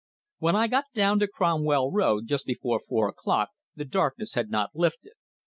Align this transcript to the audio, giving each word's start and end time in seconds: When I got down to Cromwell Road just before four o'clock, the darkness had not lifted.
When 0.39 0.55
I 0.55 0.65
got 0.65 0.85
down 0.95 1.19
to 1.19 1.27
Cromwell 1.27 1.91
Road 1.91 2.25
just 2.25 2.47
before 2.47 2.79
four 2.79 3.07
o'clock, 3.07 3.49
the 3.75 3.85
darkness 3.85 4.33
had 4.33 4.49
not 4.49 4.71
lifted. 4.73 5.13